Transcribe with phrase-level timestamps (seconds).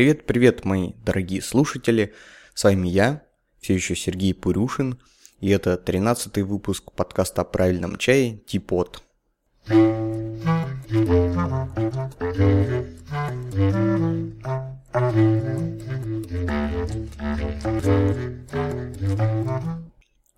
[0.00, 2.14] Привет-привет, мои дорогие слушатели.
[2.54, 3.22] С вами я,
[3.60, 4.98] все еще Сергей Пурюшин,
[5.40, 9.02] и это 13 выпуск подкаста о правильном чае Типот.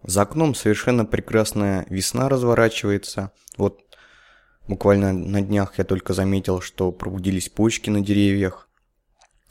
[0.03, 3.31] За окном совершенно прекрасная весна разворачивается.
[3.57, 3.79] Вот
[4.67, 8.69] буквально на днях я только заметил, что пробудились почки на деревьях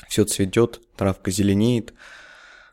[0.07, 1.93] все цветет, травка зеленеет,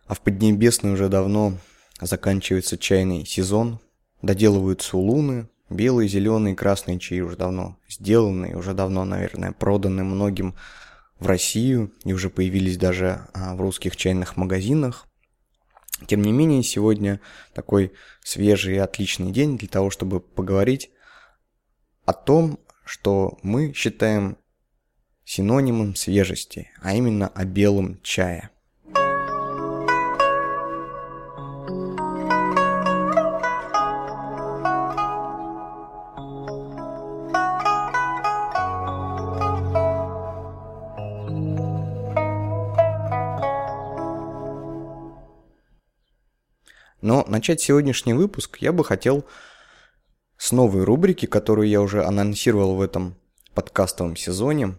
[0.07, 1.55] а в Поднебесной уже давно
[2.01, 3.81] заканчивается чайный сезон,
[4.23, 10.55] доделываются улуны, белые, зеленые, красные чаи уже давно сделаны, уже давно, наверное, проданы многим
[11.19, 15.07] в Россию и уже появились даже а, в русских чайных магазинах.
[16.07, 17.21] Тем не менее, сегодня
[17.55, 20.91] такой свежий и отличный день для того, чтобы поговорить
[22.05, 24.39] о том, что мы считаем
[25.29, 28.49] синонимом свежести, а именно о белом чае.
[47.03, 49.27] Но начать сегодняшний выпуск я бы хотел
[50.39, 53.19] с новой рубрики, которую я уже анонсировал в этом
[53.53, 54.79] подкастовом сезоне.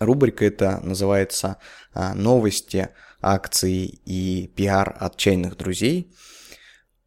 [0.00, 1.58] Рубрика эта называется
[1.92, 2.88] а, «Новости,
[3.20, 6.10] акции и пиар от чайных друзей».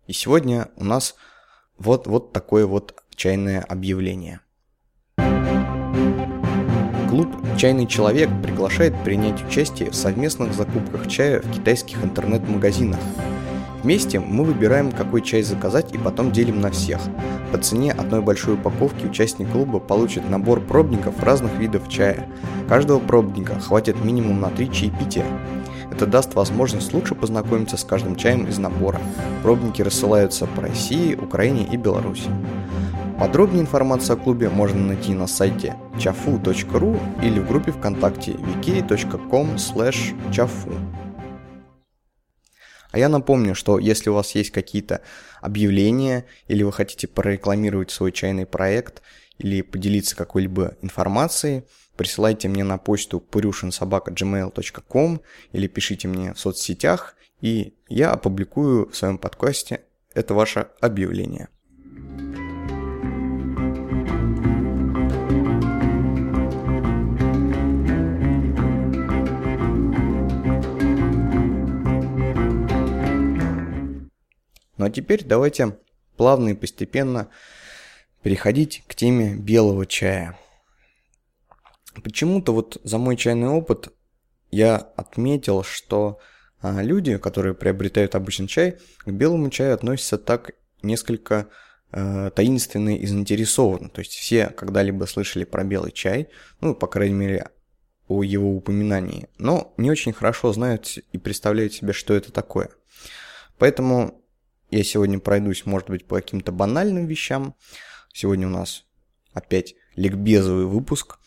[0.06, 1.16] И сегодня у нас
[1.78, 4.42] вот, вот такое вот чайное объявление.
[7.09, 13.00] Клуб «Чайный человек» приглашает принять участие в совместных закупках чая в китайских интернет-магазинах–
[13.83, 17.01] Вместе мы выбираем, какой чай заказать и потом делим на всех.
[17.51, 22.27] По цене одной большой упаковки участник клуба получит набор пробников разных видов чая.
[22.69, 25.25] Каждого пробника хватит минимум на 3 чаепития.
[25.91, 29.01] Это даст возможность лучше познакомиться с каждым чаем из набора.
[29.44, 32.29] Пробники рассылаются по России, Украине и Беларуси.
[33.19, 39.55] Подробнее информацию о клубе можно найти на сайте chafu.ru или в группе ВКонтакте wiki.com
[40.31, 40.73] chafu.
[42.94, 45.02] А я напомню, что если у вас есть какие-то
[45.42, 49.02] объявления или вы хотите прорекламировать свой чайный проект
[49.40, 51.64] или поделиться какой-либо информацией,
[51.98, 55.22] присылайте мне на почту purushinsobaka.gmail.com
[55.54, 59.81] или пишите мне в соцсетях, и я опубликую в своем подкасте
[60.14, 61.50] это ваше объявление.
[74.83, 75.77] Ну а теперь давайте
[76.17, 77.29] плавно и постепенно
[78.21, 80.38] переходить к теме белого чая.
[82.03, 83.94] Почему-то вот за мой чайный опыт
[84.51, 86.19] я отметил, что
[86.61, 90.51] а, люди, которые приобретают обычный чай, к белому чаю относятся так
[90.81, 91.47] несколько
[91.94, 93.88] э, таинственно и заинтересованно.
[93.88, 96.27] То есть все когда-либо слышали про белый чай,
[96.59, 97.51] ну, по крайней мере,
[98.09, 102.69] о его упоминании, но не очень хорошо знают и представляют себе, что это такое.
[103.57, 104.22] Поэтому
[104.75, 107.56] я сегодня пройдусь, может быть, по каким-то банальным вещам.
[108.11, 108.85] Сегодня у нас
[109.34, 111.19] опять ликбезовый выпуск.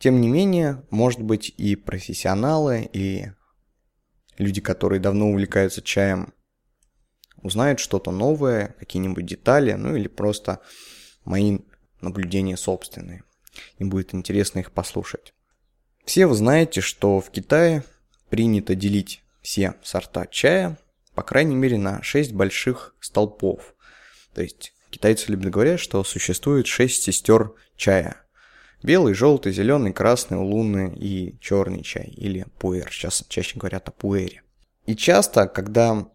[0.00, 3.28] Тем не менее, может быть, и профессионалы, и
[4.36, 6.34] люди, которые давно увлекаются чаем,
[7.42, 10.60] узнают что-то новое, какие-нибудь детали, ну или просто
[11.24, 11.58] мои
[12.00, 13.22] наблюдения собственные.
[13.78, 15.34] Им будет интересно их послушать.
[16.04, 17.84] Все вы знаете, что в Китае
[18.28, 20.78] принято делить все сорта чая
[21.14, 23.74] по крайней мере, на 6 больших столпов.
[24.34, 28.16] То есть китайцы любят говорить, что существует 6 сестер чая.
[28.82, 32.90] Белый, желтый, зеленый, красный, лунный и черный чай, или пуэр.
[32.90, 34.42] Сейчас чаще говорят о пуэре.
[34.84, 36.06] И часто, когда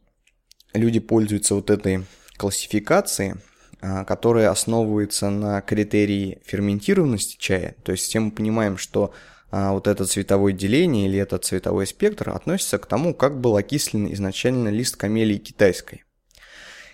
[0.74, 2.06] люди пользуются вот этой
[2.38, 3.36] классификацией,
[3.82, 9.14] а, которая основывается на критерии ферментированности чая, то есть все мы понимаем, что
[9.52, 14.70] вот это цветовое деление или этот цветовой спектр относится к тому, как был окислен изначально
[14.70, 16.04] лист камелии китайской.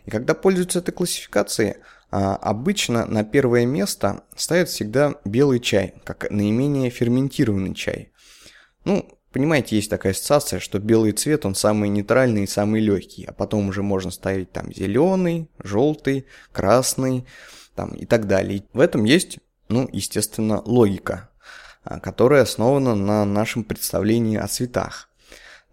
[0.05, 1.75] И когда пользуются этой классификацией,
[2.11, 8.11] а, обычно на первое место ставят всегда белый чай, как наименее ферментированный чай.
[8.85, 13.33] Ну, понимаете, есть такая ассоциация, что белый цвет, он самый нейтральный и самый легкий, а
[13.33, 17.25] потом уже можно ставить там зеленый, желтый, красный
[17.75, 18.63] там, и так далее.
[18.71, 21.31] В этом есть, ну, естественно, логика.
[21.85, 25.07] А, которая основана на нашем представлении о цветах.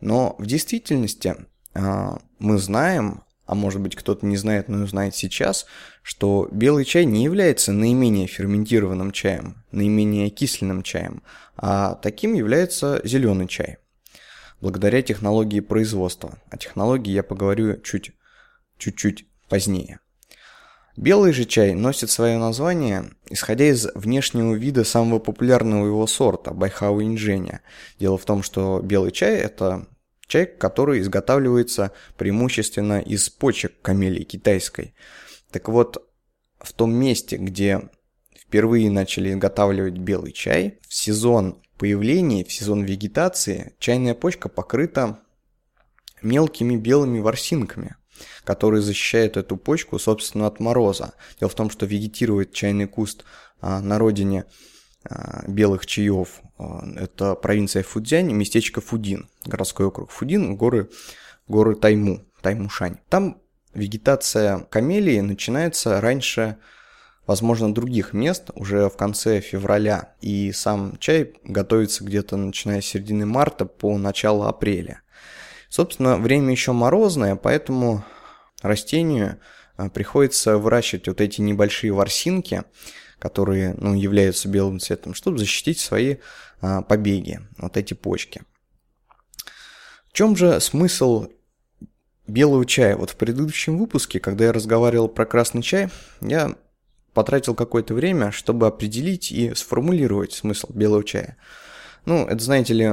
[0.00, 1.34] Но в действительности
[1.74, 5.66] а, мы знаем а может быть кто-то не знает, но узнает сейчас,
[6.02, 11.22] что белый чай не является наименее ферментированным чаем, наименее окисленным чаем,
[11.56, 13.78] а таким является зеленый чай.
[14.60, 16.38] Благодаря технологии производства.
[16.50, 18.12] О технологии я поговорю чуть,
[18.78, 19.98] чуть-чуть позднее.
[20.96, 27.02] Белый же чай носит свое название, исходя из внешнего вида самого популярного его сорта– Байхау
[27.02, 27.62] Инженя.
[27.98, 29.86] Дело в том, что белый чай– это
[30.26, 34.94] чай, который изготавливается преимущественно из почек камелии китайской.
[35.50, 36.06] Так вот,
[36.60, 37.88] в том месте, где
[38.38, 45.20] впервые начали изготавливать белый чай, в сезон появления, в сезон вегетации, чайная почка покрыта
[46.20, 47.96] мелкими белыми ворсинками–
[48.44, 51.14] которые защищают эту почку, собственно, от мороза.
[51.38, 53.24] Дело в том, что вегетирует чайный куст
[53.60, 54.44] а, на родине
[55.04, 56.40] а, белых чаев.
[56.58, 60.90] А, это провинция Фудзянь, местечко Фудин, городской округ Фудин, горы,
[61.48, 62.98] горы Тайму, Таймушань.
[63.08, 63.40] Там
[63.74, 66.58] вегетация камелии начинается раньше,
[67.26, 70.14] возможно, других мест, уже в конце февраля.
[70.20, 75.02] И сам чай готовится где-то начиная с середины марта по начало апреля.
[75.72, 78.04] Собственно, время еще морозное, поэтому
[78.60, 79.38] растению
[79.78, 82.64] а, приходится выращивать вот эти небольшие ворсинки,
[83.18, 86.16] которые ну, являются белым цветом, чтобы защитить свои
[86.60, 88.42] а, побеги, вот эти почки.
[90.08, 91.28] В чем же смысл
[92.26, 92.94] белого чая?
[92.94, 95.88] Вот в предыдущем выпуске, когда я разговаривал про красный чай,
[96.20, 96.54] я
[97.14, 101.38] потратил какое-то время, чтобы определить и сформулировать смысл белого чая.
[102.04, 102.92] Ну, это, знаете ли,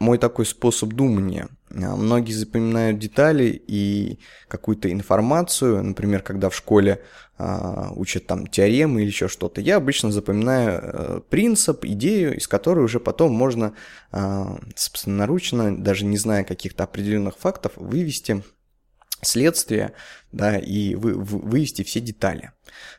[0.00, 1.48] мой такой способ думания.
[1.72, 4.18] А, многие запоминают детали и
[4.48, 7.02] какую-то информацию, например, когда в школе
[7.38, 9.60] а, учат там теоремы или еще что-то.
[9.60, 13.74] Я обычно запоминаю э, принцип, идею, из которой уже потом можно
[14.10, 18.42] а, собственноручно, даже не зная каких-то определенных фактов, вывести
[19.22, 19.92] следствие,
[20.32, 22.52] да, и вы, вы, вывести все детали.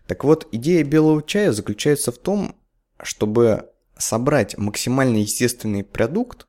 [0.07, 2.56] Так вот, идея белого чая заключается в том,
[3.01, 6.47] чтобы собрать максимально естественный продукт,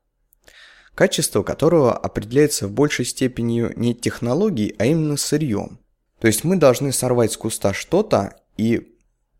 [0.94, 5.78] качество которого определяется в большей степени не технологией, а именно сырьем.
[6.20, 8.94] То есть мы должны сорвать с куста что-то и,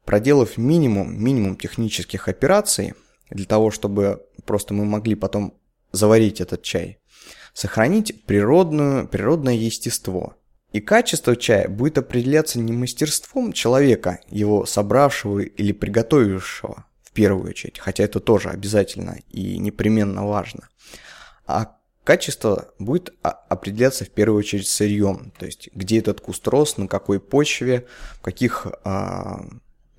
[0.05, 2.95] проделав минимум, минимум технических операций,
[3.31, 5.55] для того, чтобы просто мы могли потом
[5.93, 6.99] заварить этот чай,
[7.55, 10.35] сохранить природную, природное естество.
[10.73, 17.79] И качество чая будет определяться не мастерством человека, его собравшего или приготовившего, в первую очередь,
[17.79, 20.69] хотя это тоже обязательно и непременно важно,
[21.47, 26.89] а качество будет определяться в первую очередь сырьем, то есть где этот куст рос, на
[26.89, 29.45] какой почве, в каких а,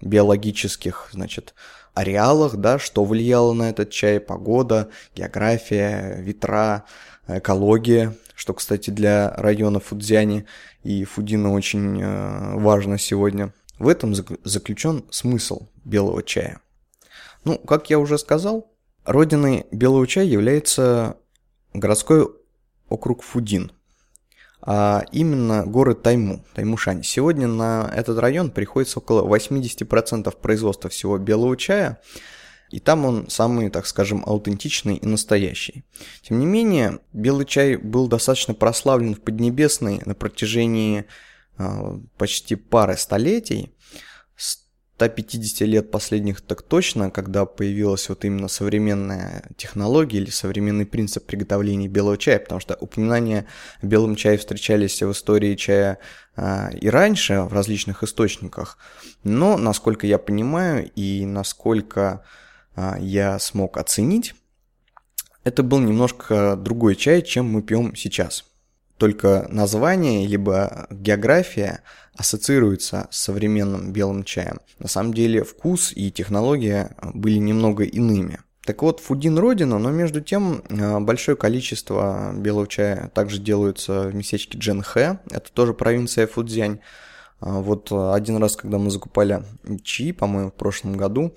[0.01, 1.53] биологических, значит,
[1.93, 6.85] ареалах, да, что влияло на этот чай, погода, география, ветра,
[7.27, 10.45] экология, что, кстати, для района Фудзяни
[10.83, 13.53] и Фудина очень э, важно сегодня.
[13.79, 16.59] В этом заключен смысл белого чая.
[17.43, 18.71] Ну, как я уже сказал,
[19.05, 21.17] родиной белого чая является
[21.73, 22.29] городской
[22.89, 23.71] округ Фудин,
[24.61, 27.03] а именно город Тайму, Таймушань.
[27.03, 31.99] Сегодня на этот район приходится около 80% производства всего белого чая,
[32.69, 35.83] и там он самый, так скажем, аутентичный и настоящий.
[36.21, 41.05] Тем не менее, белый чай был достаточно прославлен в Поднебесной на протяжении
[41.57, 43.75] э, почти пары столетий,
[44.97, 51.87] 150 лет последних так точно, когда появилась вот именно современная технология или современный принцип приготовления
[51.87, 53.45] белого чая, потому что упоминания
[53.81, 55.97] о белом чае встречались в истории чая
[56.35, 58.77] а, и раньше в различных источниках,
[59.23, 62.23] но, насколько я понимаю и насколько
[62.75, 64.35] а, я смог оценить,
[65.43, 68.45] это был немножко другой чай, чем мы пьем сейчас.
[68.97, 71.81] Только название, либо география–
[72.15, 74.59] ассоциируется с современным белым чаем.
[74.79, 78.39] На самом деле вкус и технология были немного иными.
[78.65, 84.15] Так вот, Фудин родина, но между тем э, большое количество белого чая также делаются в
[84.15, 86.79] местечке Дженхэ, это тоже провинция Фудзянь.
[87.41, 89.43] А вот один раз, когда мы закупали
[89.83, 91.35] чаи, по-моему, в прошлом году,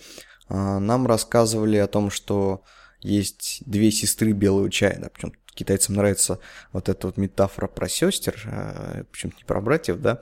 [0.48, 2.62] э, нам рассказывали о том, что
[3.00, 6.38] есть две сестры белого чая, да, причем китайцам нравится
[6.72, 10.20] вот эта вот метафора про сестер, а, почему-то не про братьев, да,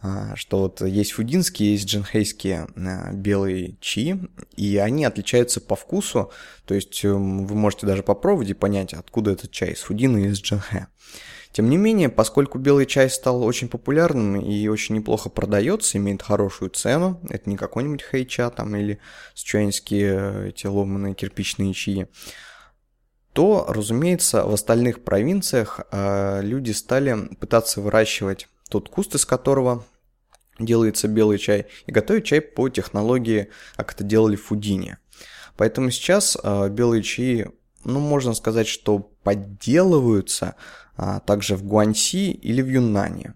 [0.00, 4.16] а, что вот есть фудинские, есть джинхейские а, белые чи,
[4.56, 6.32] и они отличаются по вкусу,
[6.64, 10.28] то есть эм, вы можете даже попробовать и понять, откуда этот чай, из фудина или
[10.28, 10.86] из джинхэ.
[11.52, 16.70] Тем не менее, поскольку белый чай стал очень популярным и очень неплохо продается, имеет хорошую
[16.70, 18.98] цену, это не какой-нибудь хэйча там или
[19.34, 22.06] сычуаньские э, эти ломаные кирпичные чаи,
[23.38, 29.84] то, разумеется, в остальных провинциях э, люди стали пытаться выращивать тот куст, из которого
[30.58, 34.98] делается белый чай, и готовить чай по технологии, как это делали в Фудине.
[35.56, 37.46] Поэтому сейчас э, белые чаи,
[37.84, 40.56] ну, можно сказать, что подделываются
[40.96, 43.34] а, также в Гуанси или в Юннане.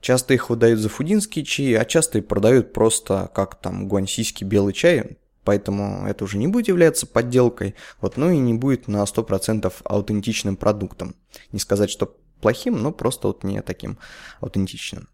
[0.00, 4.72] Часто их выдают за фудинские чаи, а часто и продают просто как там гуансийский белый
[4.72, 9.72] чай, поэтому это уже не будет являться подделкой, вот, ну и не будет на 100%
[9.84, 11.14] аутентичным продуктом.
[11.52, 13.98] Не сказать, что плохим, но просто вот не таким
[14.40, 15.08] аутентичным.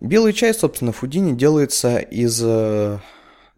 [0.00, 2.98] Белый чай, собственно, в Фудине делается из э,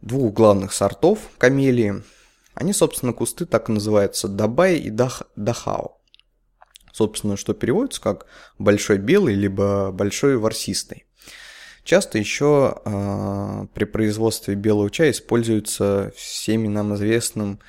[0.01, 2.03] двух главных сортов камелии.
[2.55, 5.99] Они, собственно, кусты так и называются Дабай и Дах, Дахао.
[6.93, 8.27] Собственно, что переводится как
[8.59, 11.05] большой белый, либо большой ворсистый.
[11.85, 17.61] Часто еще э, при производстве белого чая используется всеми нам известным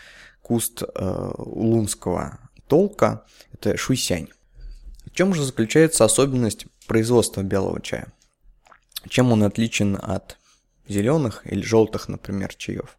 [0.41, 4.27] куст э, улунского толка, это шуйсянь.
[5.05, 8.13] В чем же заключается особенность производства белого чая?
[9.09, 10.37] Чем он отличен от
[10.87, 12.97] зеленых или желтых, например, чаев?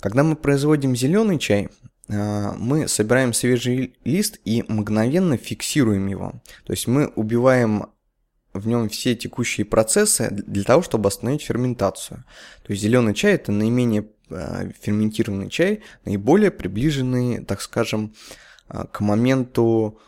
[0.00, 1.68] Когда мы производим зеленый чай,
[2.08, 6.34] а, мы собираем свежий лист и мгновенно фиксируем его.
[6.64, 7.86] То есть мы убиваем
[8.52, 12.24] в нем все текущие процессы для того, чтобы остановить ферментацию.
[12.62, 18.14] То есть зеленый чай это наименее а, ферментированный чай, наиболее приближенный, так скажем,
[18.68, 20.00] а, к моменту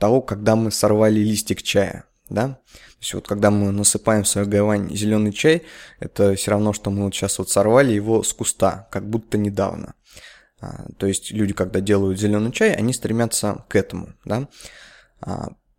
[0.00, 2.06] того, когда мы сорвали листик чая.
[2.28, 2.48] Да?
[2.48, 5.62] То есть вот когда мы насыпаем в свою гавань зеленый чай,
[6.00, 9.94] это все равно, что мы вот сейчас вот сорвали его с куста, как будто недавно.
[10.60, 14.14] А, то есть люди, когда делают зеленый чай, они стремятся к этому.
[14.24, 14.48] Да?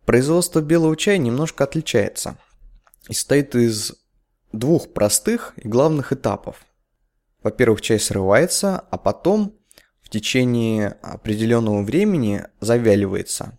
[0.06, 2.38] Производство белого чая немножко отличается
[3.08, 3.92] и состоит из
[4.52, 6.64] двух простых и главных этапов.
[7.42, 9.58] Во-первых, чай срывается, а потом
[10.00, 13.58] в течение определенного времени завяливается.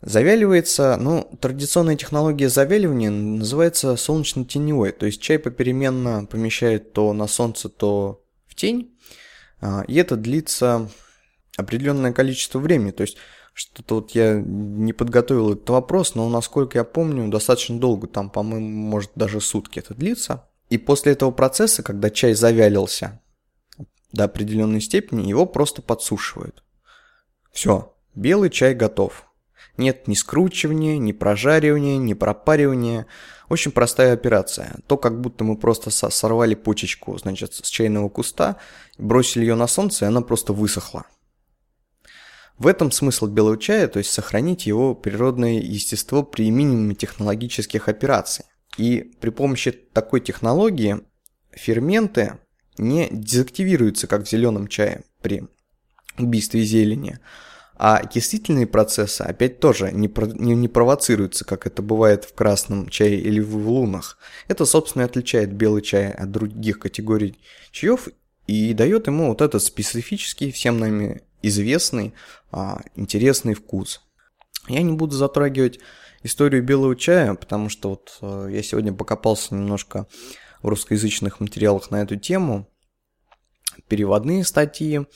[0.00, 7.68] Завяливается, ну, традиционная технология завяливания называется солнечно-теневой, то есть чай попеременно помещают то на солнце,
[7.68, 8.96] то в тень,
[9.60, 10.88] а, и это длится
[11.56, 12.92] определенное количество времени.
[12.92, 13.16] То есть
[13.58, 18.68] что-то вот я не подготовил этот вопрос, но насколько я помню, достаточно долго, там, по-моему,
[18.68, 20.44] может даже сутки это длится.
[20.70, 23.20] И после этого процесса, когда чай завялился
[24.12, 26.62] до определенной степени, его просто подсушивают.
[27.50, 29.24] Все, белый чай готов.
[29.76, 33.06] Нет ни скручивания, ни прожаривания, ни пропаривания.
[33.48, 34.76] Очень простая операция.
[34.86, 38.58] То, как будто мы просто сорвали почечку, значит, с чайного куста,
[38.98, 41.06] бросили ее на солнце, и она просто высохла.
[42.58, 48.44] В этом смысл белого чая, то есть сохранить его природное естество при минимуме технологических операций.
[48.76, 50.98] И при помощи такой технологии
[51.52, 52.38] ферменты
[52.76, 55.44] не дезактивируются, как в зеленом чае при
[56.18, 57.20] убийстве зелени,
[57.76, 62.88] а окислительные процессы опять тоже не, про, не, не провоцируются, как это бывает в красном
[62.88, 64.18] чае или в, лунах.
[64.48, 67.38] Это, собственно, отличает белый чай от других категорий
[67.70, 68.08] чаев
[68.48, 72.14] и дает ему вот этот специфический, всем нами известный,
[72.50, 74.00] а, интересный вкус.
[74.68, 75.78] Я не буду затрагивать
[76.22, 80.06] историю белого чая, потому что вот а, я сегодня покопался немножко
[80.62, 82.68] в русскоязычных материалах на эту тему.
[83.86, 85.06] Переводные статьи,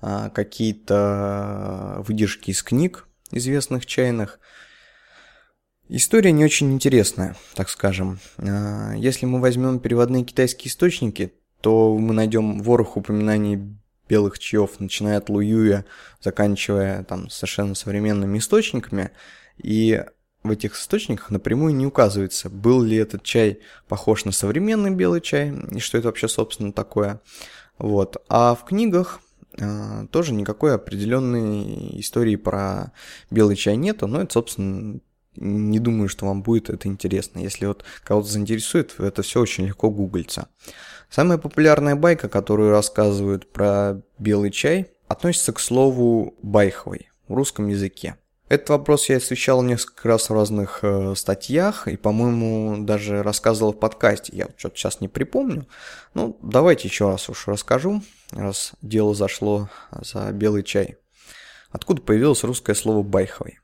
[0.00, 4.38] а, какие-то выдержки из книг известных чайных.
[5.88, 8.18] История не очень интересная, так скажем.
[8.38, 13.78] А, если мы возьмем переводные китайские источники, то мы найдем ворох упоминаний
[14.12, 15.86] белых чаев, начиная от Луюя,
[16.20, 19.10] заканчивая там совершенно современными источниками.
[19.56, 20.04] И
[20.42, 25.50] в этих источниках напрямую не указывается, был ли этот чай похож на современный белый чай,
[25.70, 27.22] и что это вообще, собственно, такое.
[27.78, 28.22] Вот.
[28.28, 29.20] А в книгах
[29.58, 32.92] а, тоже никакой определенной истории про
[33.30, 35.00] белый чай нету, но это, собственно,
[35.36, 37.38] не думаю, что вам будет это интересно.
[37.38, 40.48] Если вот кого-то заинтересует, это все очень легко гуглится.
[41.12, 48.16] Самая популярная байка, которую рассказывают про белый чай, относится к слову байховый в русском языке.
[48.48, 53.78] Этот вопрос я освещал несколько раз в разных э, статьях и, по-моему, даже рассказывал в
[53.78, 54.34] подкасте.
[54.34, 55.66] Я что-то сейчас не припомню.
[56.14, 60.96] Ну, давайте еще раз уж расскажу, раз дело зашло за белый чай.
[61.70, 63.58] Откуда появилось русское слово «байховый»?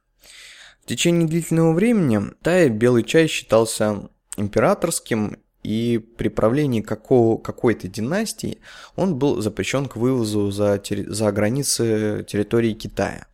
[0.82, 5.38] В течение длительного времени Тая белый чай считался императорским,
[5.68, 8.58] и при правлении какого, какой-то династии
[8.96, 13.26] он был запрещен к вывозу за, за границы территории Китая.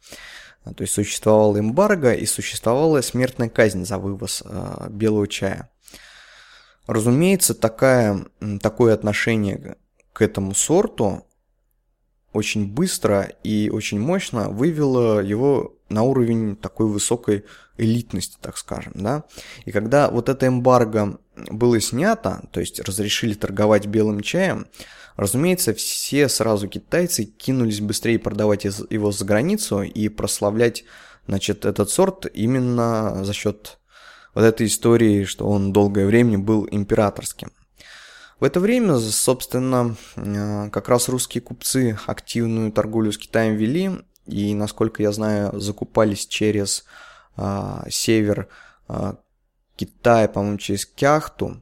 [0.64, 5.70] То есть существовала эмбарго и существовала смертная казнь за вывоз э, белого чая.
[6.88, 8.26] Разумеется, такая,
[8.60, 9.76] такое отношение
[10.12, 11.24] к этому сорту
[12.32, 17.44] очень быстро и очень мощно вывело его на уровень такой высокой
[17.76, 19.22] элитности, так скажем, да.
[19.66, 24.66] И когда вот это эмбарго было снято, то есть разрешили торговать белым чаем,
[25.16, 30.84] разумеется, все сразу китайцы кинулись быстрее продавать его за границу и прославлять,
[31.26, 33.78] значит, этот сорт именно за счет
[34.34, 37.52] вот этой истории, что он долгое время был императорским.
[38.40, 43.92] В это время, собственно, э, как раз русские купцы активную торговлю с Китаем вели,
[44.26, 46.84] и, насколько я знаю, закупались через
[47.36, 48.48] а, север
[48.88, 49.16] а,
[49.76, 51.60] Китая, по-моему, через Кяхту.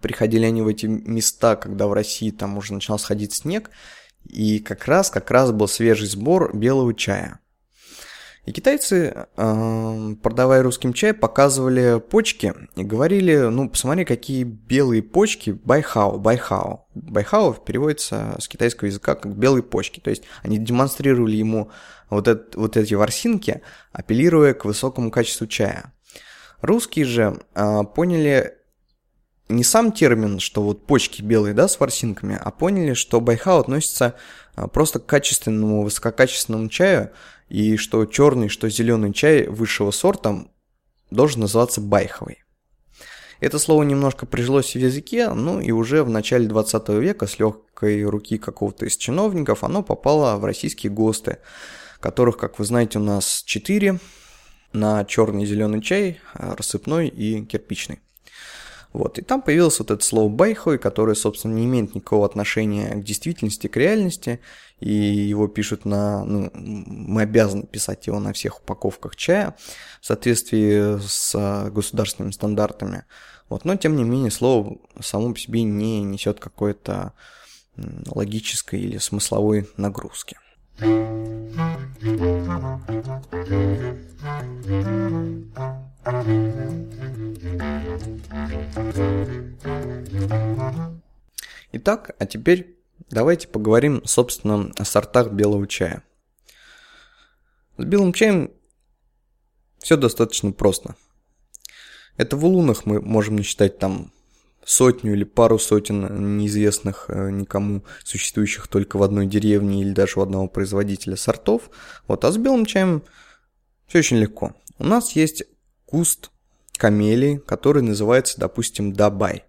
[0.00, 3.70] Приходили они в эти места, когда в России там уже начал сходить снег,
[4.24, 7.40] и как раз, как раз был свежий сбор белого чая.
[8.46, 15.50] И китайцы, э, продавая русским чай, показывали почки и говорили, ну, посмотри, какие белые почки,
[15.50, 16.86] байхао, байхао.
[16.94, 20.00] Байхао переводится с китайского языка как белые почки.
[20.00, 21.70] То есть они демонстрировали ему
[22.08, 23.60] вот, это, вот эти ворсинки,
[23.92, 25.92] апеллируя к высокому качеству чая.
[26.62, 28.54] Русские же э, поняли
[29.48, 34.14] не сам термин, что вот почки белые, да, с ворсинками, а поняли, что байхао относится
[34.56, 37.10] э, просто к качественному, высококачественному чаю,
[37.48, 40.46] и что черный, что зеленый чай высшего сорта
[41.10, 42.44] должен называться байховый.
[43.40, 48.04] Это слово немножко прижилось в языке, ну и уже в начале 20 века с легкой
[48.04, 51.38] руки какого-то из чиновников оно попало в российские ГОСТы,
[52.00, 53.98] которых, как вы знаете, у нас 4
[54.72, 58.00] на черный зеленый чай, рассыпной и кирпичный.
[58.92, 63.04] Вот, и там появилось вот это слово «байхой», которое, собственно, не имеет никакого отношения к
[63.04, 64.40] действительности, к реальности,
[64.80, 66.24] и его пишут на...
[66.24, 69.54] Ну, мы обязаны писать его на всех упаковках чая
[70.00, 73.04] в соответствии с а, государственными стандартами.
[73.48, 77.12] Вот, но, тем не менее, слово само по себе не несет какой-то
[78.06, 80.36] логической или смысловой нагрузки.
[91.72, 92.78] Итак, а теперь
[93.10, 96.02] давайте поговорим, собственно, о сортах белого чая.
[97.76, 98.50] С белым чаем
[99.78, 100.96] все достаточно просто.
[102.16, 104.12] Это в лунах мы можем насчитать там
[104.70, 110.22] сотню или пару сотен неизвестных э, никому, существующих только в одной деревне или даже у
[110.22, 111.70] одного производителя сортов.
[112.06, 113.02] Вот, а с белым чаем
[113.88, 114.54] все очень легко.
[114.78, 115.42] У нас есть
[115.86, 116.30] куст
[116.76, 119.42] камелии, который называется, допустим, Дабай.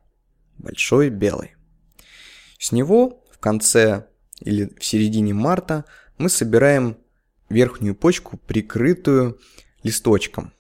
[0.58, 1.52] Большой белый.
[2.58, 4.08] С него в конце
[4.40, 5.86] или в середине марта
[6.18, 6.98] мы собираем
[7.48, 9.40] верхнюю почку, прикрытую
[9.84, 10.52] листочком.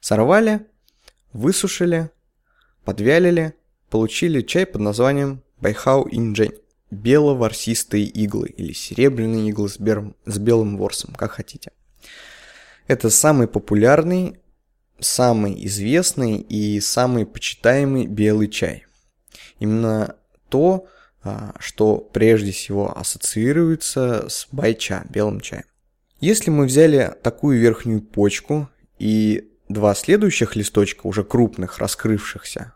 [0.00, 0.66] Сорвали,
[1.32, 2.10] высушили,
[2.86, 3.52] подвялили,
[3.90, 6.54] получили чай под названием Байхау Инджень.
[6.90, 10.14] Бело-ворсистые иглы или серебряные иглы с, бер...
[10.24, 11.72] с белым ворсом, как хотите.
[12.86, 14.38] Это самый популярный,
[15.00, 18.86] самый известный и самый почитаемый белый чай.
[19.58, 20.14] Именно
[20.48, 20.86] то,
[21.24, 25.64] а, что прежде всего ассоциируется с байча, белым чаем.
[26.20, 28.70] Если мы взяли такую верхнюю почку
[29.00, 32.72] и два следующих листочка, уже крупных, раскрывшихся,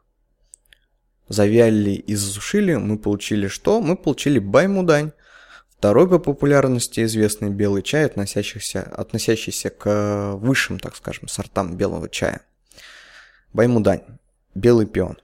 [1.29, 3.81] завяли и засушили, мы получили что?
[3.81, 5.13] Мы получили баймудань,
[5.81, 12.43] Второй по популярности известный белый чай, относящийся, относящийся к высшим, так скажем, сортам белого чая.
[13.55, 14.03] Баймудань,
[14.55, 15.17] белый пион.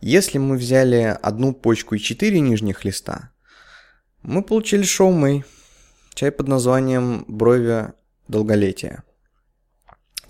[0.00, 3.30] Если мы взяли одну почку и четыре нижних листа,
[4.22, 5.44] мы получили шоумэй,
[6.14, 7.92] чай под названием брови
[8.26, 9.04] долголетия.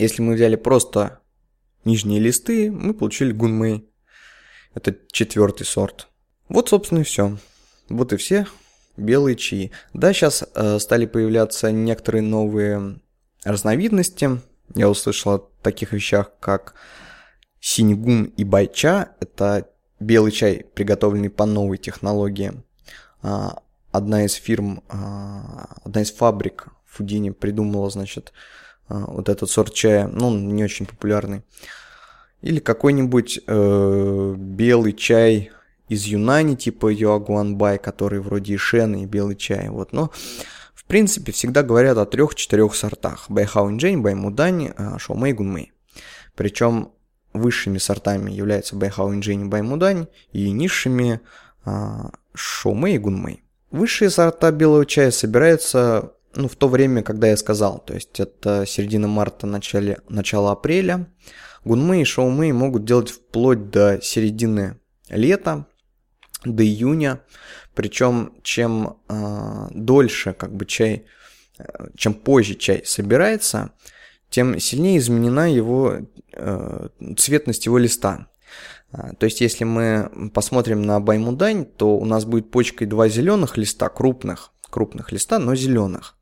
[0.01, 1.19] Если мы взяли просто
[1.85, 3.87] нижние листы, мы получили гунмэй.
[4.73, 6.07] Это четвертый сорт.
[6.49, 7.37] Вот, собственно, и все.
[7.87, 8.47] Вот и все
[8.97, 9.71] белые чаи.
[9.93, 12.99] Да, сейчас э, стали появляться некоторые новые
[13.43, 14.41] разновидности.
[14.73, 16.73] Я услышал о таких вещах, как
[17.59, 19.15] синегун и байча.
[19.19, 22.53] Это белый чай, приготовленный по новой технологии.
[23.21, 23.61] А,
[23.91, 28.33] одна из фирм, а, одна из фабрик в Фудине придумала, значит,
[29.07, 31.43] вот этот сорт чая, ну, он не очень популярный.
[32.41, 35.51] Или какой-нибудь э, белый чай
[35.87, 39.69] из Юнани, типа Юагуанбай, который вроде Ишен и белый чай.
[39.69, 39.93] Вот.
[39.93, 40.09] Но,
[40.73, 43.25] в принципе, всегда говорят о трех-четырех сортах.
[43.29, 45.73] Байхаунджень, Баймудань, а, Шоумэй, Гунмэй.
[46.35, 46.91] Причем
[47.33, 51.19] высшими сортами являются Байхаунджень и Баймудань, и низшими
[51.65, 53.43] а, Шоумэй и Гунмэй.
[53.69, 58.65] Высшие сорта белого чая собираются ну, в то время, когда я сказал, то есть это
[58.65, 61.07] середина марта, начале, начало апреля.
[61.63, 65.67] Гунмэй и Шоумэй могут делать вплоть до середины лета,
[66.45, 67.21] до июня.
[67.75, 71.05] Причем чем э, дольше как бы чай,
[71.57, 71.63] э,
[71.95, 73.71] чем позже чай собирается,
[74.29, 75.97] тем сильнее изменена его
[76.33, 78.27] э, цветность его листа.
[78.91, 83.57] А, то есть, если мы посмотрим на баймудань, то у нас будет почкой два зеленых
[83.57, 86.17] листа, крупных, крупных листа, но зеленых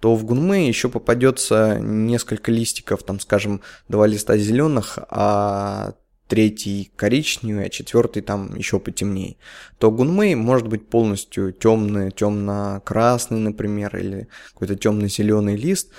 [0.00, 5.94] то в гунме еще попадется несколько листиков, там, скажем, два листа зеленых, а
[6.28, 9.36] третий коричневый, а четвертый там еще потемнее,
[9.78, 15.90] то гунмей может быть полностью темный, темно-красный, например, или какой-то темно-зеленый лист.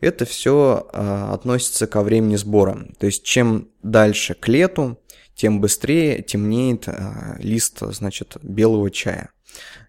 [0.00, 2.86] Это все э, относится ко времени сбора.
[2.98, 4.98] То есть чем дальше к лету,
[5.34, 9.30] тем быстрее темнеет э, лист, значит, белого чая.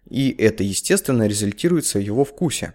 [0.08, 2.74] И это, естественно, результируется в его вкусе.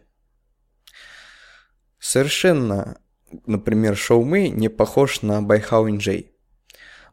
[2.02, 2.98] Совершенно,
[3.46, 6.32] например, Шоумэй не похож на Байхао Иньчжэнь.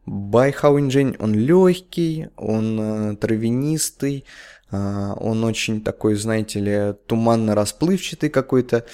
[0.07, 4.25] Байхао Иньчжэнь, он легкий, он э, травянистый,
[4.71, 8.85] э, он очень такой, знаете ли, туманно-расплывчатый какой-то.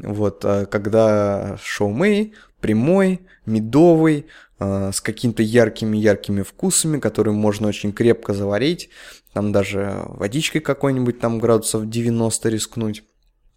[0.00, 4.26] Вот, э, когда Шоумэй прямой, медовый,
[4.58, 8.88] с какими-то яркими-яркими вкусами, которые можно очень крепко заварить,
[9.32, 13.02] там даже водичкой какой-нибудь там градусов 90 рискнуть.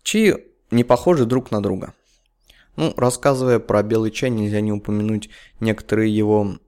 [0.02, 1.94] Чаи не похожи друг на друга.
[2.76, 6.60] Ну, рассказывая про белый чай, нельзя не упомянуть некоторые его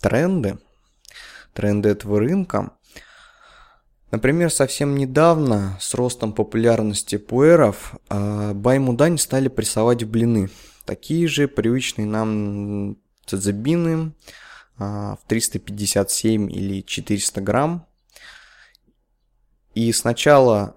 [0.00, 0.58] тренды,
[1.52, 2.72] тренды этого рынка.
[4.10, 10.50] Например, совсем недавно с ростом популярности пуэров э, баймудань стали прессовать в блины.
[10.84, 14.12] Такие же привычные нам цезебины
[14.78, 17.86] э, в 357 или 400 грамм.
[19.74, 20.74] И сначала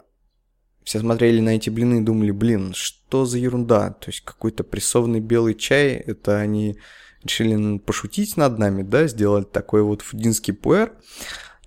[0.86, 3.90] все смотрели на эти блины и думали, блин, что за ерунда?
[3.90, 6.78] То есть какой-то прессованный белый чай, это они
[7.24, 10.94] решили пошутить над нами, да, сделать такой вот фудинский пуэр.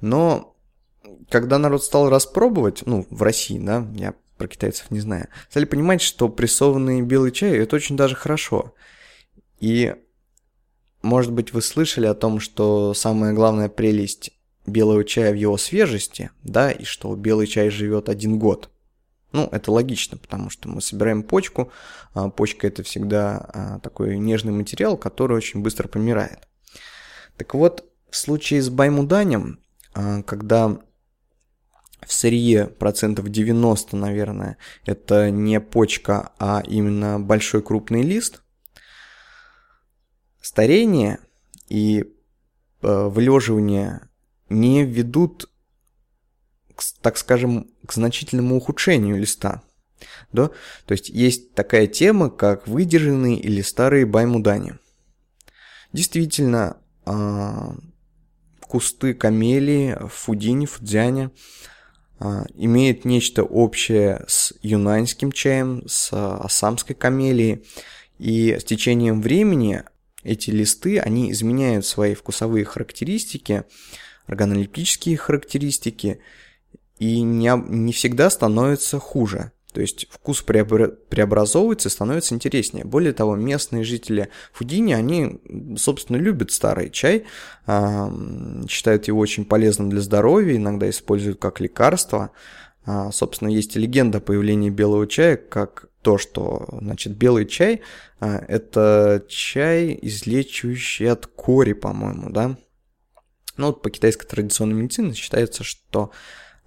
[0.00, 0.56] Но
[1.30, 6.00] когда народ стал распробовать, ну, в России, да, я про китайцев не знаю, стали понимать,
[6.00, 8.72] что прессованный белый чай– это очень даже хорошо.
[9.58, 9.96] И,
[11.02, 14.30] может быть, вы слышали о том, что самая главная прелесть
[14.64, 18.70] белого чая в его свежести, да, и что белый чай живет один год–
[19.32, 21.70] ну, это логично, потому что мы собираем почку.
[22.14, 26.48] А почка это всегда а, такой нежный материал, который очень быстро помирает.
[27.36, 29.60] Так вот, в случае с баймуданем,
[29.94, 30.78] а, когда
[32.00, 38.42] в сырье процентов 90, наверное, это не почка, а именно большой крупный лист,
[40.40, 41.18] старение
[41.68, 42.14] и
[42.80, 44.08] вылеживание
[44.48, 45.50] не ведут
[47.00, 49.62] так скажем, к значительному ухудшению листа.
[50.30, 50.50] Да?
[50.84, 54.74] То есть есть такая тема, как выдержанные или старые баймудани.
[55.94, 57.74] Действительно, а,
[58.60, 61.30] кусты камелии в Фудине, Фудзяне
[62.20, 67.64] а, имеют нечто общее с юнаньским чаем, с ассамской камелией.
[68.18, 69.82] И с течением времени
[70.22, 73.64] эти листы, они изменяют свои вкусовые характеристики,
[74.26, 76.20] органолептические характеристики,
[76.98, 79.52] и не, не всегда становится хуже.
[79.72, 82.84] То есть вкус преобразовывается и становится интереснее.
[82.84, 85.40] Более того, местные жители Фудини, они,
[85.76, 87.26] собственно, любят старый чай,
[88.68, 92.30] считают его очень полезным для здоровья, иногда используют как лекарство.
[92.86, 97.82] А, собственно, есть легенда о появлении белого чая, как то, что, значит, белый чай
[98.18, 102.56] а,– это чай, излечивающий от кори, по-моему, да?
[103.58, 106.12] Ну, вот по китайской традиционной медицине считается, что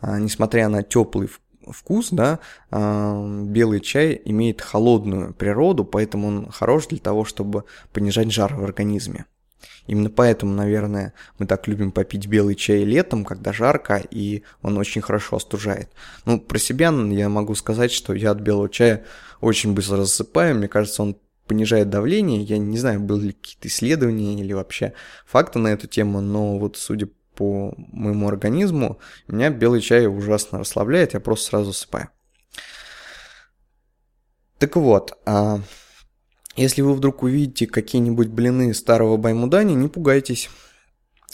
[0.02, 1.30] несмотря на теплый
[1.68, 8.32] вкус, да, а, белый чай имеет холодную природу, поэтому он хорош для того, чтобы понижать
[8.32, 9.26] жар в организме.
[9.88, 15.02] Именно поэтому, наверное, мы так любим попить белый чай летом, когда жарко, и он очень
[15.02, 15.92] хорошо остужает.
[16.26, 19.06] Ну, про себя я могу сказать, что я от белого чая
[19.40, 20.56] очень быстро засыпаю.
[20.56, 22.42] Мне кажется, он понижает давление.
[22.42, 24.94] Я не знаю, были ли какие-то исследования или вообще
[25.26, 27.10] факты на эту тему, но вот судя
[27.42, 32.10] по моему организму, меня белый чай ужасно расслабляет, я просто сразу засыпаю.
[34.60, 35.60] Так вот, а
[36.56, 40.52] если вы вдруг увидите какие-нибудь блины старого баймудани, не пугайтесь.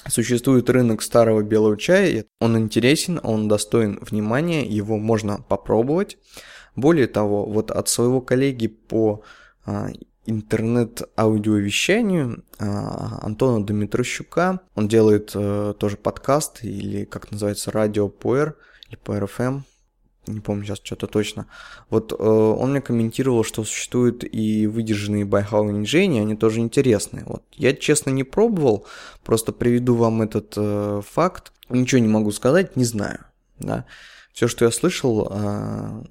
[0.08, 6.18] Существует рынок старого белого чая, он интересен, он достоин внимания, его можно попробовать.
[6.78, 9.24] Более того, вот от своего коллеги по
[9.66, 9.90] а,
[10.28, 14.60] интернет-аудиовещанию а, Антона Дмитрощука.
[14.76, 18.56] Он делает э, тоже подкаст или, как называется, радио Пуэр
[18.90, 19.62] или PRFM.
[20.28, 21.48] не помню сейчас что-то точно.
[21.90, 27.24] Вот э, он мне комментировал, что существуют и выдержанные Байхао Иньчжэни, они тоже интересные.
[27.26, 28.86] Вот я честно не пробовал,
[29.24, 31.54] просто приведу вам этот э, факт.
[31.70, 33.20] Ничего не могу сказать, не знаю.
[33.60, 33.86] Да.
[34.34, 36.04] Все, что я слышал, э,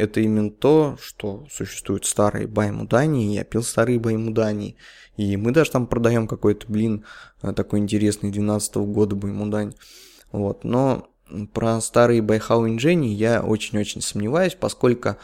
[0.00, 4.76] это именно то, что существуют старые Баймудани, я пил старые Баймудани,
[5.16, 7.04] и мы даже там продаем какой-то, блин,
[7.42, 9.74] э, такой интересный 12 -го года Баймудань.
[10.32, 11.08] Вот, но
[11.52, 15.16] про старые Байхао Иньчжэни я очень-очень сомневаюсь, поскольку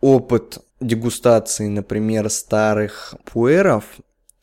[0.00, 3.84] опыт дегустации, например, старых пуэров,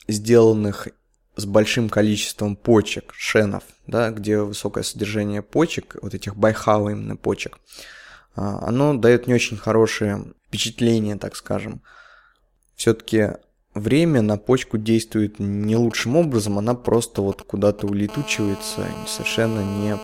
[0.08, 0.90] сделанных
[1.36, 7.58] с большим количеством почек, шенов, да, где высокое содержание почек, вот этих байхао именно почек,
[8.36, 11.82] оно дает не очень хорошее впечатление, так скажем.
[12.76, 13.32] Все-таки
[13.74, 19.98] время на почку действует не лучшим образом, она просто вот куда-то улетучивается, совершенно не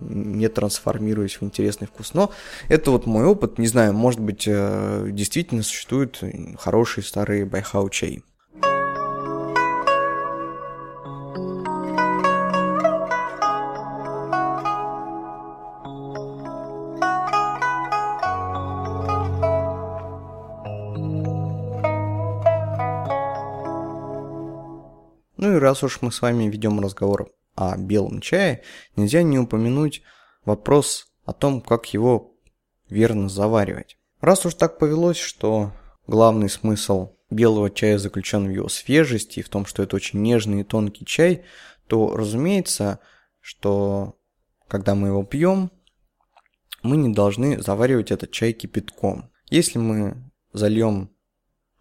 [0.00, 2.14] не трансформируясь в интересный вкус.
[2.14, 2.30] Но
[2.68, 3.58] это вот мой опыт.
[3.58, 6.22] Не знаю, может быть, э, действительно существуют
[6.58, 8.22] хорошие старые байхао чай.
[25.64, 28.62] Раз уж мы с вами ведем разговор о белом чае,
[28.96, 30.02] нельзя не упомянуть
[30.44, 32.36] вопрос о том, как его
[32.88, 33.98] верно заваривать.
[34.20, 35.72] Раз уж так повелось, что
[36.06, 40.60] главный смысл белого чая заключен в его свежести и в том, что это очень нежный
[40.60, 41.44] и тонкий чай,
[41.86, 43.00] то разумеется,
[43.40, 44.16] что
[44.68, 45.70] когда мы его пьем,
[46.82, 49.30] мы не должны заваривать этот чай кипятком.
[49.48, 51.13] Если мы зальем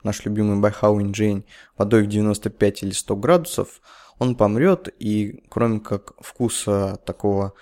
[0.04, 1.46] наш любимый Байхао Иньчжэнь,
[1.78, 3.82] водой в 95 или 100 градусов,
[4.20, 7.54] он помрет, и кроме как вкуса такого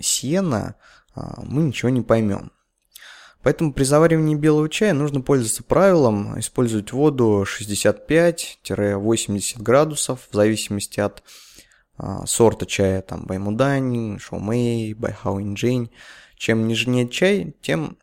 [0.00, 0.74] сена,
[1.14, 2.50] а, мы ничего не поймем.
[3.42, 11.22] Поэтому при заваривании белого чая нужно пользоваться правилом, использовать воду 65-80 градусов, в зависимости от
[11.96, 15.90] а, сорта чая, там Баймудань, Шоумэй, Байхао Иньчжэнь.
[16.36, 17.96] Чем нежнее чай, тем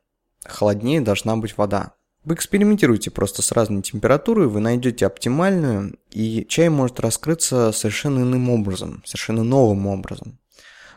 [0.45, 1.95] холоднее должна быть вода.
[2.23, 8.49] Вы экспериментируете просто с разной температурой, вы найдете оптимальную, и чай может раскрыться совершенно иным
[8.51, 10.37] образом, совершенно новым образом.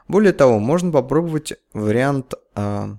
[0.06, 2.94] Более того, можно попробовать вариант э,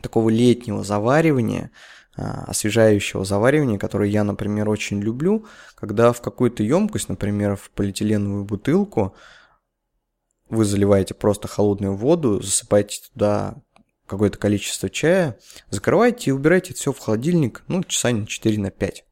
[0.00, 1.70] такого летнего заваривания,
[2.16, 8.44] э, освежающего заваривания, который я, например, очень люблю, когда в какую-то емкость, например, в полиэтиленовую
[8.44, 9.14] бутылку,
[10.48, 13.56] вы заливаете просто холодную воду, засыпаете туда
[14.12, 15.38] какое-то количество чая,
[15.70, 19.04] закрывайте и убирайте все в холодильник, ну, часа на 4 на 5.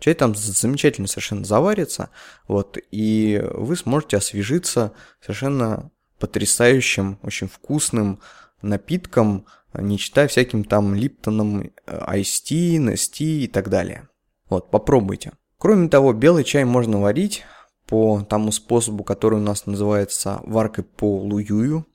[0.00, 2.10] Чай там замечательно совершенно заварится,
[2.46, 8.20] вот, и вы сможете освежиться совершенно потрясающим, очень вкусным
[8.60, 14.08] напитком, не читая всяким там Липтоном, Айсти, Нести и так далее.
[14.50, 15.32] Вот, попробуйте.
[15.56, 17.44] Кроме того, белый чай можно варить
[17.86, 21.86] по тому способу, который у нас называется варкой по луюю.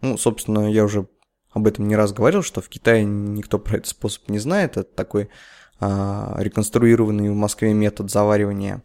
[0.00, 1.06] Ну, собственно, я уже
[1.58, 4.76] об этом не раз говорил, что в Китае никто про этот способ не знает.
[4.76, 5.28] Это такой
[5.80, 8.82] а, реконструированный в Москве метод заваривания,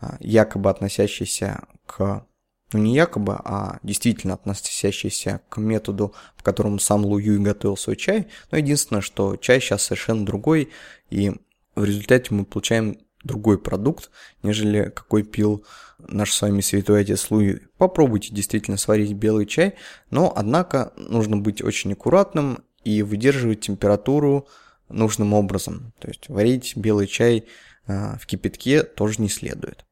[0.00, 2.26] а, якобы относящийся к
[2.72, 7.96] ну не якобы, а действительно относящийся к методу, в котором сам Лу Юй готовил свой
[7.96, 8.26] чай.
[8.50, 10.70] Но единственное, что чай сейчас совершенно другой,
[11.08, 11.32] и
[11.76, 14.10] в результате мы получаем другой продукт,
[14.42, 15.64] нежели какой пил
[15.98, 17.60] наш с вами святой отец Луи.
[17.78, 19.74] Попробуйте действительно сварить белый чай,
[20.10, 24.46] но, однако, нужно быть очень аккуратным и выдерживать температуру
[24.88, 25.92] нужным образом.
[25.98, 27.46] То есть варить белый чай
[27.86, 29.85] э, в кипятке тоже не следует.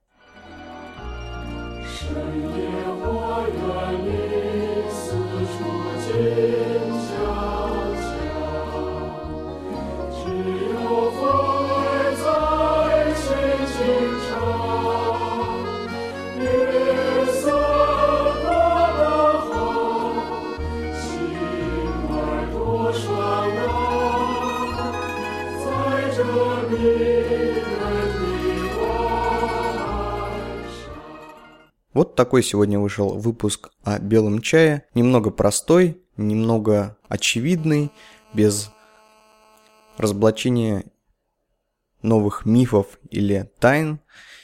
[31.94, 34.84] Вот такой сегодня вышел выпуск о белом чае.
[34.94, 37.92] Немного простой, немного очевидный,
[38.34, 38.70] без
[39.96, 40.84] разоблачения
[42.02, 44.00] новых мифов или тайн.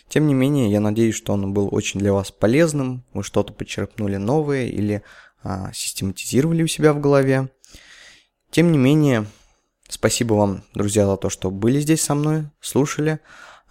[0.09, 4.17] Тем не менее, я надеюсь, что он был очень для вас полезным, вы что-то почерпнули
[4.17, 5.03] новое или
[5.43, 7.51] а, систематизировали у себя в голове.
[8.51, 9.27] Тем не менее,
[9.89, 13.19] спасибо вам, друзья, за то, что были здесь со мной, слушали.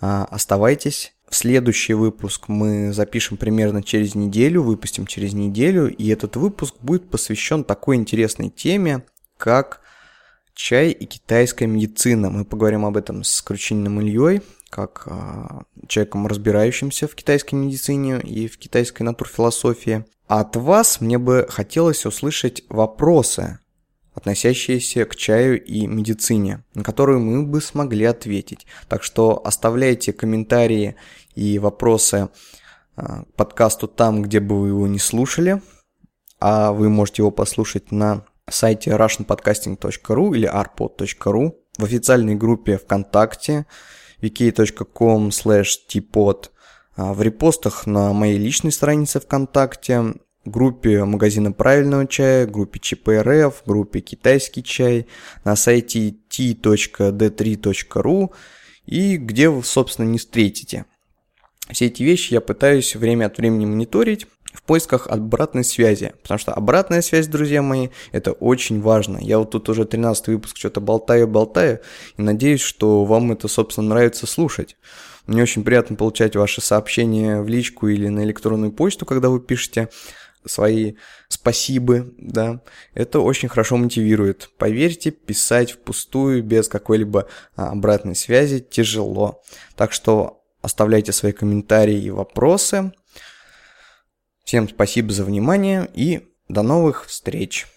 [0.02, 6.76] А, оставайтесь Следующий выпуск мы запишем примерно через неделю, выпустим через неделю, и этот выпуск
[6.82, 9.04] будет посвящен такой интересной теме,
[9.38, 9.82] как
[10.56, 12.32] чай и китайская медицина.
[12.32, 18.48] Мы поговорим об этом с Кручининым Ильей, как а, человеком, разбирающимся в китайской медицине и
[18.48, 20.06] в китайской натурфилософии.
[20.28, 23.60] А от вас мне бы хотелось услышать вопросы,
[24.13, 28.65] относящиеся к чаю и медицине, на которые мы бы смогли ответить.
[28.88, 30.95] Так что оставляйте комментарии
[31.36, 32.30] и вопросы
[32.95, 35.62] а, к подкасту там, где бы вы его не слушали,
[36.39, 43.65] а вы можете его послушать на сайте russianpodcasting.ru или arpod.ru, в официальной группе ВКонтакте
[44.22, 46.50] vk.com slash tpod,
[46.95, 50.15] а, в репостах на моей личной странице ВКонтакте,
[50.49, 55.07] группе магазина правильного чая, группе ЧПРФ, группе китайский чай,
[55.43, 58.31] на сайте t.d3.ru
[58.85, 60.85] и где вы, собственно, не встретите.
[61.71, 66.13] Все эти вещи я пытаюсь время от времени мониторить, в поисках обратной связи.
[66.21, 69.17] Потому что обратная связь, друзья мои, это очень важно.
[69.21, 71.79] Я вот тут уже 13 выпуск что-то болтаю-болтаю,
[72.17, 74.77] и надеюсь, что вам это, собственно, нравится слушать.
[75.27, 79.89] Мне очень приятно получать ваши сообщения в личку или на электронную почту, когда вы пишете
[80.45, 80.95] свои
[81.28, 82.62] спасибо, да,
[82.93, 84.49] это очень хорошо мотивирует.
[84.58, 89.41] Поверьте, писать впустую без какой-либо а, обратной связи тяжело.
[89.75, 92.91] Так что оставляйте свои комментарии и вопросы.
[94.43, 97.67] Всем спасибо за внимание и до новых встреч!